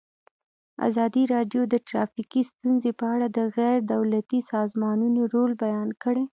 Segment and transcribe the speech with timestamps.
[0.87, 6.23] ازادي راډیو د ټرافیکي ستونزې په اړه د غیر دولتي سازمانونو رول بیان کړی.